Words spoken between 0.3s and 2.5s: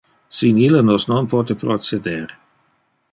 Sin ille nos non pote proceder.